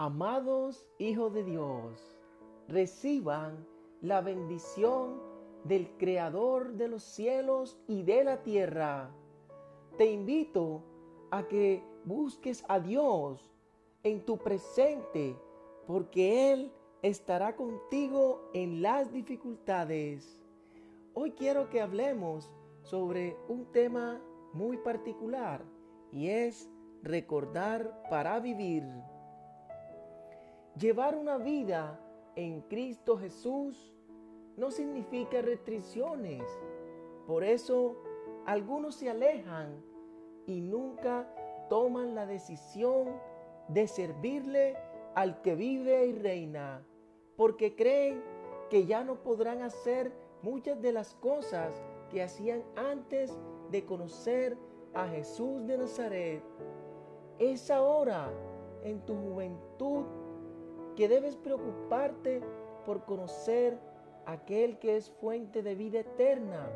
Amados 0.00 0.86
hijos 0.98 1.34
de 1.34 1.42
Dios, 1.42 2.16
reciban 2.68 3.66
la 4.00 4.20
bendición 4.20 5.20
del 5.64 5.90
Creador 5.96 6.74
de 6.74 6.86
los 6.86 7.02
cielos 7.02 7.76
y 7.88 8.04
de 8.04 8.22
la 8.22 8.44
tierra. 8.44 9.10
Te 9.96 10.08
invito 10.12 10.84
a 11.32 11.48
que 11.48 11.82
busques 12.04 12.64
a 12.68 12.78
Dios 12.78 13.52
en 14.04 14.24
tu 14.24 14.38
presente, 14.38 15.34
porque 15.84 16.52
Él 16.52 16.72
estará 17.02 17.56
contigo 17.56 18.50
en 18.54 18.80
las 18.80 19.12
dificultades. 19.12 20.40
Hoy 21.14 21.32
quiero 21.32 21.70
que 21.70 21.80
hablemos 21.80 22.52
sobre 22.82 23.36
un 23.48 23.66
tema 23.72 24.22
muy 24.52 24.76
particular 24.76 25.64
y 26.12 26.28
es 26.28 26.70
recordar 27.02 28.00
para 28.08 28.38
vivir. 28.38 28.84
Llevar 30.78 31.16
una 31.16 31.38
vida 31.38 31.98
en 32.36 32.60
Cristo 32.60 33.18
Jesús 33.18 33.92
no 34.56 34.70
significa 34.70 35.42
restricciones. 35.42 36.44
Por 37.26 37.42
eso 37.42 37.96
algunos 38.46 38.94
se 38.94 39.10
alejan 39.10 39.82
y 40.46 40.60
nunca 40.60 41.28
toman 41.68 42.14
la 42.14 42.26
decisión 42.26 43.08
de 43.66 43.88
servirle 43.88 44.76
al 45.16 45.42
que 45.42 45.56
vive 45.56 46.06
y 46.06 46.12
reina, 46.12 46.86
porque 47.36 47.74
creen 47.74 48.22
que 48.70 48.86
ya 48.86 49.02
no 49.02 49.16
podrán 49.16 49.62
hacer 49.62 50.12
muchas 50.42 50.80
de 50.80 50.92
las 50.92 51.16
cosas 51.16 51.82
que 52.08 52.22
hacían 52.22 52.62
antes 52.76 53.36
de 53.72 53.84
conocer 53.84 54.56
a 54.94 55.08
Jesús 55.08 55.66
de 55.66 55.76
Nazaret. 55.76 56.42
Es 57.40 57.68
ahora, 57.68 58.30
en 58.84 59.04
tu 59.04 59.16
juventud, 59.16 60.04
que 60.98 61.06
debes 61.06 61.36
preocuparte 61.36 62.42
por 62.84 63.04
conocer 63.04 63.78
aquel 64.26 64.80
que 64.80 64.96
es 64.96 65.08
fuente 65.08 65.62
de 65.62 65.76
vida 65.76 66.00
eterna, 66.00 66.68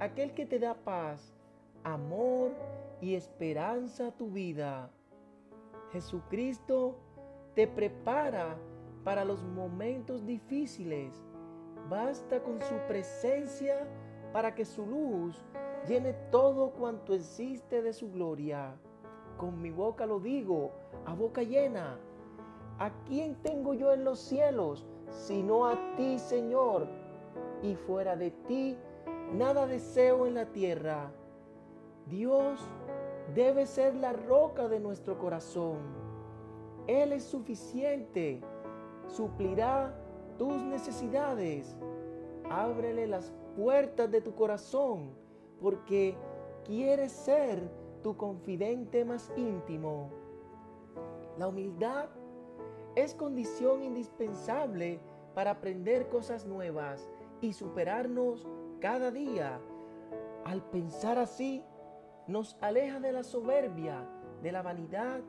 aquel 0.00 0.34
que 0.34 0.44
te 0.44 0.58
da 0.58 0.74
paz, 0.74 1.34
amor 1.82 2.50
y 3.00 3.14
esperanza 3.14 4.08
a 4.08 4.10
tu 4.10 4.28
vida. 4.28 4.90
Jesucristo 5.92 6.98
te 7.54 7.66
prepara 7.66 8.58
para 9.02 9.24
los 9.24 9.42
momentos 9.42 10.26
difíciles. 10.26 11.24
Basta 11.88 12.42
con 12.42 12.60
su 12.60 12.74
presencia 12.86 13.88
para 14.34 14.54
que 14.54 14.66
su 14.66 14.84
luz 14.84 15.42
llene 15.88 16.12
todo 16.30 16.72
cuanto 16.72 17.14
existe 17.14 17.80
de 17.80 17.94
su 17.94 18.12
gloria. 18.12 18.76
Con 19.38 19.62
mi 19.62 19.70
boca 19.70 20.04
lo 20.04 20.20
digo, 20.20 20.70
a 21.06 21.14
boca 21.14 21.42
llena 21.42 21.98
¿A 22.78 22.90
quién 23.06 23.36
tengo 23.36 23.74
yo 23.74 23.92
en 23.92 24.04
los 24.04 24.18
cielos 24.18 24.84
sino 25.10 25.66
a 25.66 25.78
ti, 25.96 26.18
Señor? 26.18 26.88
Y 27.62 27.76
fuera 27.76 28.16
de 28.16 28.30
ti, 28.30 28.76
nada 29.32 29.66
deseo 29.66 30.26
en 30.26 30.34
la 30.34 30.46
tierra. 30.46 31.12
Dios 32.06 32.60
debe 33.34 33.66
ser 33.66 33.94
la 33.94 34.12
roca 34.12 34.68
de 34.68 34.80
nuestro 34.80 35.18
corazón. 35.18 35.78
Él 36.86 37.12
es 37.12 37.24
suficiente, 37.24 38.42
suplirá 39.06 39.94
tus 40.36 40.56
necesidades. 40.64 41.78
Ábrele 42.50 43.06
las 43.06 43.32
puertas 43.56 44.10
de 44.10 44.20
tu 44.20 44.34
corazón, 44.34 45.12
porque 45.60 46.16
quiere 46.64 47.08
ser 47.08 47.70
tu 48.02 48.16
confidente 48.16 49.04
más 49.04 49.32
íntimo. 49.36 50.10
La 51.38 51.48
humildad 51.48 52.08
es 52.96 53.14
condición 53.14 53.82
indispensable 53.82 55.00
para 55.34 55.52
aprender 55.52 56.08
cosas 56.08 56.46
nuevas 56.46 57.08
y 57.40 57.52
superarnos 57.52 58.46
cada 58.80 59.10
día. 59.10 59.60
Al 60.44 60.62
pensar 60.62 61.18
así, 61.18 61.64
nos 62.26 62.56
aleja 62.60 63.00
de 63.00 63.12
la 63.12 63.22
soberbia, 63.22 64.08
de 64.42 64.52
la 64.52 64.62
vanidad, 64.62 65.20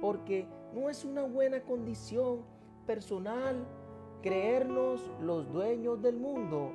porque 0.00 0.48
no 0.74 0.88
es 0.88 1.04
una 1.04 1.22
buena 1.22 1.62
condición 1.62 2.40
personal 2.86 3.66
creernos 4.22 5.10
los 5.20 5.52
dueños 5.52 6.00
del 6.00 6.16
mundo. 6.16 6.72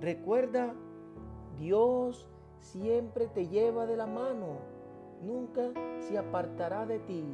Recuerda, 0.00 0.74
Dios 1.58 2.28
siempre 2.60 3.26
te 3.26 3.48
lleva 3.48 3.86
de 3.86 3.96
la 3.96 4.06
mano, 4.06 4.58
nunca 5.22 5.72
se 5.98 6.16
apartará 6.16 6.86
de 6.86 7.00
ti. 7.00 7.24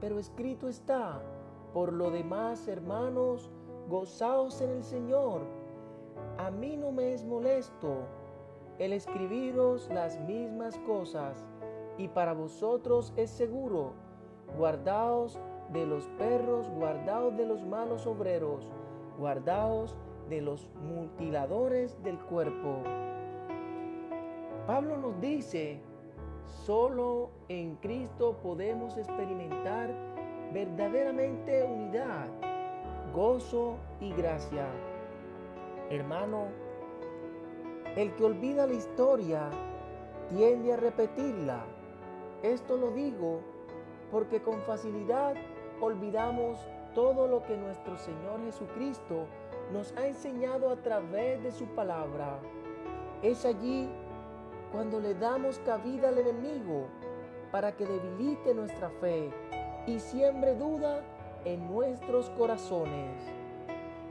Pero 0.00 0.18
escrito 0.18 0.68
está, 0.68 1.22
por 1.72 1.92
lo 1.92 2.10
demás, 2.10 2.68
hermanos, 2.68 3.50
gozaos 3.88 4.60
en 4.60 4.70
el 4.70 4.84
Señor. 4.84 5.42
A 6.38 6.50
mí 6.50 6.76
no 6.76 6.92
me 6.92 7.12
es 7.12 7.24
molesto 7.24 8.06
el 8.78 8.92
escribiros 8.92 9.88
las 9.92 10.18
mismas 10.20 10.78
cosas, 10.80 11.44
y 11.98 12.08
para 12.08 12.32
vosotros 12.32 13.12
es 13.16 13.30
seguro. 13.30 13.92
Guardaos 14.56 15.38
de 15.72 15.86
los 15.86 16.06
perros, 16.18 16.68
guardaos 16.70 17.36
de 17.36 17.46
los 17.46 17.64
malos 17.64 18.06
obreros, 18.06 18.66
guardaos 19.18 19.96
de 20.28 20.40
los 20.40 20.68
mutiladores 20.82 22.02
del 22.02 22.18
cuerpo. 22.18 22.82
Pablo 24.66 24.96
nos 24.96 25.20
dice, 25.20 25.80
solo 26.46 27.30
en 27.48 27.76
Cristo 27.76 28.36
podemos 28.42 28.96
experimentar 28.96 30.11
verdaderamente 30.52 31.64
unidad, 31.64 32.28
gozo 33.14 33.76
y 34.00 34.12
gracia. 34.12 34.66
Hermano, 35.90 36.48
el 37.96 38.14
que 38.14 38.24
olvida 38.24 38.66
la 38.66 38.74
historia 38.74 39.50
tiende 40.28 40.74
a 40.74 40.76
repetirla. 40.76 41.64
Esto 42.42 42.76
lo 42.76 42.90
digo 42.90 43.40
porque 44.10 44.42
con 44.42 44.60
facilidad 44.62 45.34
olvidamos 45.80 46.58
todo 46.94 47.26
lo 47.26 47.42
que 47.44 47.56
nuestro 47.56 47.96
Señor 47.96 48.44
Jesucristo 48.44 49.26
nos 49.72 49.92
ha 49.96 50.06
enseñado 50.06 50.70
a 50.70 50.76
través 50.76 51.42
de 51.42 51.50
su 51.50 51.64
palabra. 51.66 52.38
Es 53.22 53.46
allí 53.46 53.88
cuando 54.70 55.00
le 55.00 55.14
damos 55.14 55.58
cabida 55.60 56.08
al 56.08 56.18
enemigo 56.18 56.88
para 57.50 57.72
que 57.76 57.86
debilite 57.86 58.54
nuestra 58.54 58.90
fe 59.00 59.30
y 59.86 59.98
siembre 59.98 60.54
duda 60.54 61.00
en 61.44 61.66
nuestros 61.72 62.30
corazones. 62.30 63.18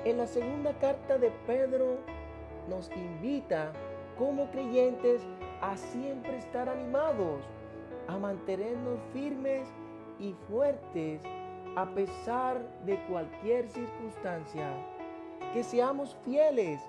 En 0.04 0.18
la 0.18 0.28
segunda 0.28 0.74
carta 0.80 1.18
de 1.18 1.32
Pedro 1.48 1.98
nos 2.70 2.90
invita 2.96 3.72
como 4.18 4.50
creyentes 4.52 5.22
a 5.62 5.78
siempre 5.78 6.38
estar 6.38 6.68
animados, 6.68 7.42
a 8.08 8.18
mantenernos 8.18 9.00
firmes 9.14 9.68
y 10.20 10.34
fuertes 10.50 11.22
a 11.76 11.86
pesar 11.94 12.62
de 12.86 13.02
cualquier 13.06 13.70
circunstancia. 13.70 14.70
Que 15.54 15.64
seamos 15.64 16.18
fieles, 16.26 16.82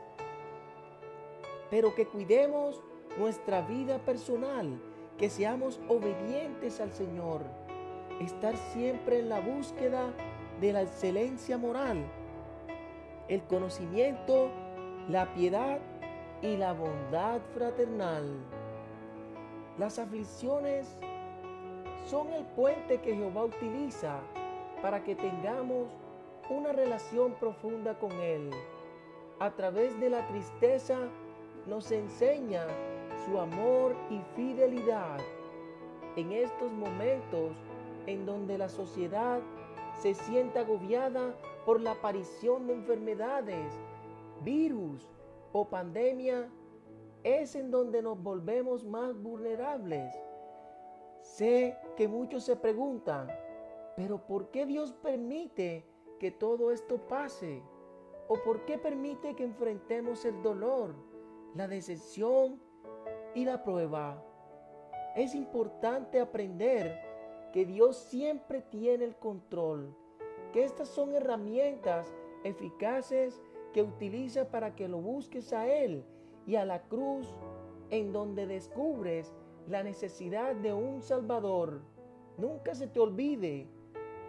pero 1.71 1.95
que 1.95 2.07
cuidemos 2.07 2.83
nuestra 3.19 3.61
vida 3.63 3.99
personal, 3.99 4.81
que 5.19 5.31
seamos 5.31 5.81
obedientes 5.89 6.81
al 6.81 6.93
Señor 6.93 7.43
estar 8.21 8.57
siempre 8.57 9.19
en 9.19 9.29
la 9.29 9.41
búsqueda 9.41 10.13
de 10.61 10.73
la 10.73 10.83
excelencia 10.83 11.59
moral, 11.59 12.05
el 13.29 13.43
conocimiento, 13.43 14.51
la 15.09 15.33
piedad 15.35 15.79
y 16.43 16.57
la 16.57 16.73
bondad 16.73 17.41
fraternal. 17.55 18.25
Las 19.79 19.99
aflicciones 19.99 20.87
son 22.05 22.33
el 22.33 22.45
puente 22.45 23.01
que 23.01 23.15
Jehová 23.15 23.45
utiliza 23.45 24.21
para 24.83 25.03
que 25.03 25.15
tengamos 25.15 25.89
una 26.51 26.73
relación 26.73 27.33
profunda 27.35 27.99
con 27.99 28.13
Él. 28.13 28.51
A 29.39 29.51
través 29.51 29.99
de 30.01 30.11
la 30.11 30.27
tristeza 30.29 30.99
nos 31.67 31.91
enseña 31.91 32.67
su 33.25 33.39
amor 33.39 33.97
y 34.11 34.21
fidelidad. 34.37 35.19
En 36.17 36.33
estos 36.33 36.71
momentos 36.73 37.57
en 38.07 38.27
donde 38.27 38.59
la 38.59 38.69
sociedad 38.69 39.41
se 40.01 40.15
siente 40.15 40.59
agobiada 40.59 41.35
por 41.65 41.81
la 41.81 41.93
aparición 41.93 42.67
de 42.67 42.75
enfermedades, 42.75 43.73
virus 44.43 45.09
o 45.53 45.69
pandemia, 45.69 46.51
es 47.23 47.55
en 47.55 47.71
donde 47.71 48.03
nos 48.03 48.21
volvemos 48.21 48.85
más 48.85 49.17
vulnerables. 49.21 50.13
Sé 51.21 51.77
que 51.97 52.09
muchos 52.09 52.43
se 52.45 52.57
preguntan, 52.57 53.29
pero 53.97 54.27
¿por 54.27 54.51
qué 54.51 54.67
Dios 54.67 54.93
permite 54.93 55.87
que 56.19 56.33
todo 56.33 56.73
esto 56.73 56.97
pase? 57.07 57.63
¿O 58.29 58.37
por 58.43 58.65
qué 58.65 58.79
permite 58.79 59.35
que 59.37 59.45
enfrentemos 59.45 60.25
el 60.25 60.43
dolor, 60.43 60.95
la 61.55 61.69
decepción 61.69 62.61
y 63.35 63.45
la 63.45 63.63
prueba? 63.63 64.25
Es 65.15 65.35
importante 65.35 66.19
aprender 66.19 67.12
que 67.53 67.65
Dios 67.67 67.97
siempre 67.97 68.63
tiene 68.63 69.05
el 69.05 69.17
control 69.17 69.95
que 70.53 70.65
estas 70.65 70.89
son 70.89 71.15
herramientas 71.15 72.15
eficaces 72.45 73.41
que 73.73 73.83
utiliza 73.83 74.51
para 74.51 74.75
que 74.75 74.87
lo 74.87 74.99
busques 74.99 75.53
a 75.53 75.67
Él 75.67 76.05
y 76.47 76.57
a 76.57 76.65
la 76.65 76.83
cruz 76.83 77.27
en 77.91 78.13
donde 78.13 78.47
descubres 78.47 79.33
la 79.69 79.83
necesidad 79.83 80.55
de 80.55 80.73
un 80.73 81.01
Salvador. 81.03 81.81
Nunca 82.37 82.75
se 82.75 82.87
te 82.87 83.01
olvide 83.01 83.67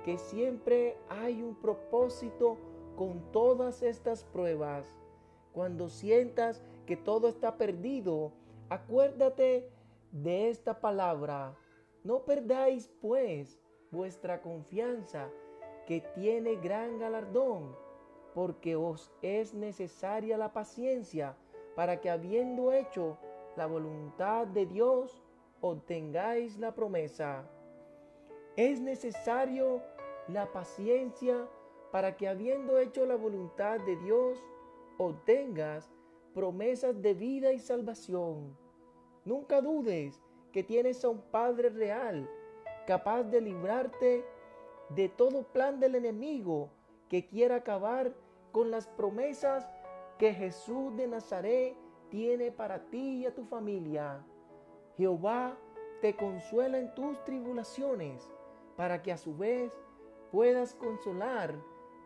que 0.05 0.17
siempre 0.17 0.97
hay 1.09 1.41
un 1.41 1.55
propósito 1.55 2.57
con 2.95 3.31
todas 3.31 3.81
estas 3.81 4.23
pruebas. 4.23 4.95
Cuando 5.51 5.89
sientas 5.89 6.63
que 6.85 6.95
todo 6.95 7.27
está 7.27 7.57
perdido, 7.57 8.31
acuérdate 8.69 9.69
de 10.11 10.49
esta 10.49 10.79
palabra. 10.79 11.57
No 12.03 12.25
perdáis 12.25 12.89
pues 13.01 13.59
vuestra 13.91 14.41
confianza, 14.41 15.29
que 15.85 16.01
tiene 16.15 16.55
gran 16.55 16.99
galardón, 16.99 17.75
porque 18.33 18.75
os 18.75 19.11
es 19.21 19.53
necesaria 19.53 20.37
la 20.37 20.51
paciencia 20.53 21.37
para 21.75 22.01
que 22.01 22.09
habiendo 22.09 22.71
hecho 22.71 23.17
la 23.55 23.67
voluntad 23.67 24.47
de 24.47 24.65
Dios, 24.65 25.23
obtengáis 25.61 26.57
la 26.57 26.73
promesa. 26.73 27.49
Es 28.55 28.81
necesario 28.81 29.81
la 30.27 30.51
paciencia 30.51 31.47
para 31.91 32.17
que 32.17 32.27
habiendo 32.27 32.79
hecho 32.79 33.05
la 33.05 33.15
voluntad 33.15 33.79
de 33.79 33.95
Dios, 33.97 34.39
obtengas 34.97 35.91
promesas 36.33 37.01
de 37.01 37.13
vida 37.13 37.53
y 37.53 37.59
salvación. 37.59 38.57
Nunca 39.25 39.61
dudes 39.61 40.21
que 40.53 40.63
tienes 40.63 41.03
a 41.03 41.09
un 41.09 41.19
Padre 41.19 41.69
real, 41.69 42.29
capaz 42.87 43.23
de 43.23 43.41
librarte 43.41 44.23
de 44.89 45.09
todo 45.09 45.43
plan 45.43 45.79
del 45.79 45.95
enemigo 45.95 46.69
que 47.09 47.25
quiera 47.25 47.57
acabar 47.57 48.13
con 48.51 48.71
las 48.71 48.87
promesas 48.87 49.67
que 50.17 50.33
Jesús 50.33 50.95
de 50.95 51.07
Nazaret 51.07 51.75
tiene 52.09 52.51
para 52.51 52.79
ti 52.89 53.21
y 53.21 53.25
a 53.25 53.33
tu 53.33 53.43
familia. 53.45 54.23
Jehová 54.95 55.57
te 56.01 56.15
consuela 56.15 56.77
en 56.77 56.93
tus 56.93 57.21
tribulaciones, 57.23 58.31
para 58.75 59.01
que 59.01 59.11
a 59.11 59.17
su 59.17 59.35
vez 59.35 59.73
puedas 60.31 60.75
consolar 60.75 61.55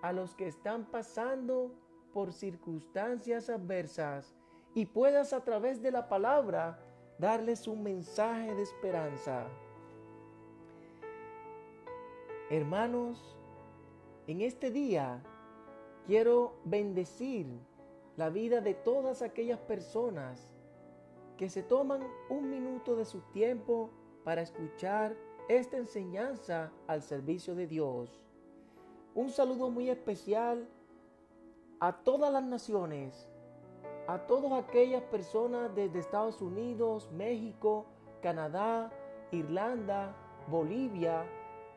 a 0.02 0.14
los 0.14 0.36
que 0.36 0.48
están 0.48 0.86
pasando 0.86 1.72
por 2.14 2.32
circunstancias 2.32 3.50
adversas 3.50 4.36
y 4.74 4.86
puedas 4.86 5.34
a 5.34 5.44
través 5.44 5.82
de 5.82 5.92
la 5.92 6.08
palabra 6.08 6.80
darles 7.18 7.68
un 7.68 7.84
mensaje 7.84 8.54
de 8.54 8.62
esperanza. 8.62 9.48
Hermanos, 12.50 13.38
en 14.28 14.42
este 14.42 14.72
día 14.72 15.22
quiero 16.06 16.54
bendecir 16.64 17.48
la 18.16 18.30
vida 18.30 18.62
de 18.62 18.74
todas 18.74 19.22
aquellas 19.22 19.60
personas 19.60 20.54
que 21.38 21.50
se 21.50 21.64
toman 21.64 22.02
un 22.30 22.50
minuto 22.50 22.96
de 22.96 23.06
su 23.06 23.22
tiempo 23.32 23.90
para 24.24 24.42
escuchar 24.42 25.16
esta 25.50 25.78
enseñanza 25.78 26.72
al 26.88 27.02
servicio 27.02 27.56
de 27.56 27.68
Dios. 27.68 28.10
Un 29.14 29.30
saludo 29.30 29.70
muy 29.70 29.90
especial 29.90 30.68
a 31.80 31.94
todas 31.94 32.32
las 32.34 32.44
naciones, 32.44 33.30
a 34.08 34.20
todas 34.20 34.54
aquellas 34.54 35.04
personas 35.04 35.74
desde 35.76 36.00
Estados 36.00 36.42
Unidos, 36.42 37.12
México, 37.12 37.86
Canadá, 38.22 38.90
Irlanda, 39.32 40.16
Bolivia, 40.48 41.26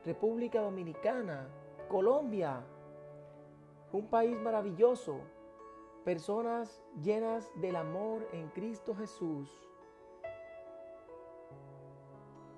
República 0.04 0.60
Dominicana, 0.60 1.48
Colombia, 1.88 2.64
un 3.92 4.06
país 4.06 4.38
maravilloso, 4.38 5.18
personas 6.04 6.80
llenas 7.02 7.50
del 7.56 7.74
amor 7.74 8.26
en 8.32 8.48
Cristo 8.50 8.94
Jesús. 8.94 9.50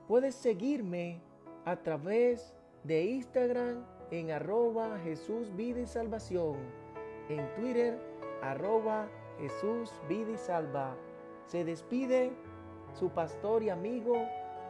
Puedes 0.06 0.34
seguirme 0.34 1.22
a 1.64 1.76
través 1.76 2.54
de 2.84 3.04
Instagram 3.04 3.86
en 4.10 4.30
arroba 4.30 4.98
Jesús 4.98 5.54
Vida 5.56 5.80
y 5.80 5.86
Salvación, 5.86 6.56
en 7.30 7.54
Twitter 7.54 7.98
arroba 8.42 9.08
Jesús 9.38 9.92
Vida 10.08 10.30
y 10.32 10.36
Salva. 10.36 10.94
Se 11.46 11.64
despide 11.64 12.32
su 12.94 13.10
pastor 13.10 13.62
y 13.62 13.70
amigo 13.70 14.14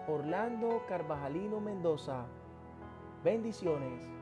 Orlando 0.08 0.82
Carvajalino 0.88 1.60
Mendoza. 1.60 2.26
Bendiciones. 3.22 4.21